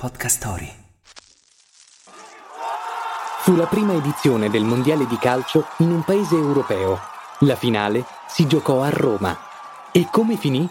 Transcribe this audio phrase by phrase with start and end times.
[0.00, 0.74] Podcast Story.
[3.40, 6.98] Fu la prima edizione del Mondiale di calcio in un paese europeo.
[7.40, 9.38] La finale si giocò a Roma.
[9.92, 10.66] E come finì?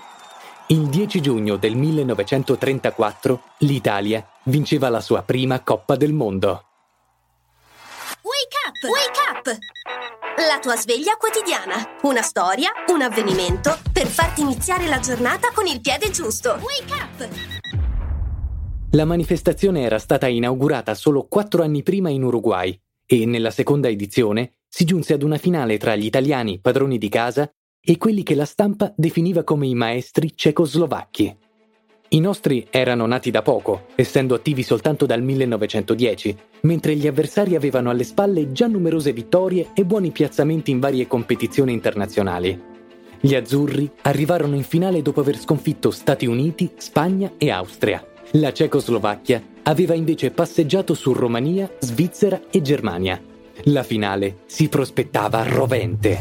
[0.70, 6.66] Il 10 giugno del 1934 l'Italia vinceva la sua prima Coppa del Mondo.
[8.23, 8.84] Wake up!
[8.89, 9.57] Wake up!
[10.48, 11.75] La tua sveglia quotidiana.
[12.02, 16.57] Una storia, un avvenimento per farti iniziare la giornata con il piede giusto.
[16.59, 17.59] Wake up!
[18.94, 22.75] La manifestazione era stata inaugurata solo quattro anni prima in Uruguay
[23.06, 27.47] e nella seconda edizione si giunse ad una finale tra gli italiani padroni di casa
[27.80, 31.38] e quelli che la stampa definiva come i maestri cecoslovacchi.
[32.09, 37.92] I nostri erano nati da poco, essendo attivi soltanto dal 1910, mentre gli avversari avevano
[37.92, 42.59] alle spalle già numerose vittorie e buoni piazzamenti in varie competizioni internazionali.
[43.19, 48.03] Gli azzurri arrivarono in finale dopo aver sconfitto Stati Uniti, Spagna e Austria.
[48.33, 53.19] La Cecoslovacchia aveva invece passeggiato su Romania, Svizzera e Germania.
[53.63, 56.19] La finale si prospettava rovente.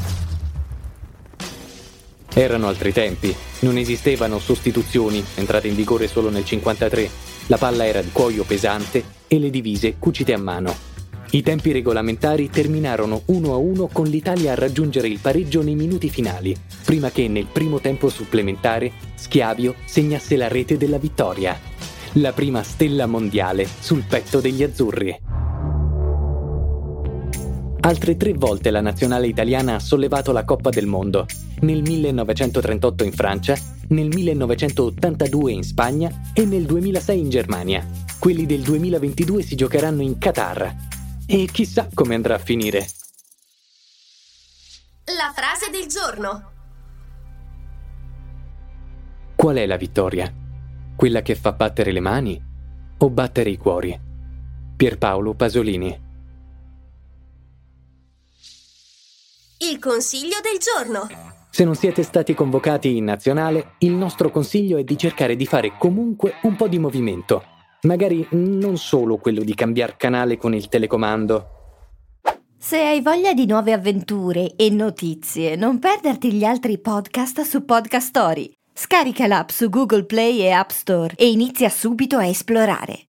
[2.33, 7.11] Erano altri tempi, non esistevano sostituzioni, entrate in vigore solo nel 1953.
[7.48, 10.75] La palla era di cuoio pesante e le divise cucite a mano.
[11.33, 16.09] I tempi regolamentari terminarono 1 a 1 con l'Italia a raggiungere il pareggio nei minuti
[16.09, 21.77] finali, prima che nel primo tempo supplementare Schiavio segnasse la rete della vittoria
[22.14, 25.20] la prima stella mondiale sul petto degli azzurri.
[27.81, 31.27] Altre tre volte la nazionale italiana ha sollevato la Coppa del Mondo,
[31.61, 33.56] nel 1938 in Francia,
[33.89, 37.86] nel 1982 in Spagna e nel 2006 in Germania.
[38.19, 40.75] Quelli del 2022 si giocheranno in Qatar.
[41.27, 42.86] E chissà come andrà a finire.
[45.05, 46.51] La frase del giorno.
[49.36, 50.48] Qual è la vittoria?
[50.99, 52.43] Quella che fa battere le mani
[52.99, 53.97] o battere i cuori?
[54.77, 56.01] Pierpaolo Pasolini.
[59.59, 61.07] Il consiglio del giorno.
[61.51, 65.77] Se non siete stati convocati in nazionale, il nostro consiglio è di cercare di fare
[65.79, 67.45] comunque un po' di movimento.
[67.83, 71.51] Magari non solo quello di cambiare canale con il telecomando.
[72.58, 78.08] Se hai voglia di nuove avventure e notizie, non perderti gli altri podcast su Podcast
[78.08, 78.58] Story.
[78.80, 83.08] Scarica l'app su Google Play e App Store e inizia subito a esplorare.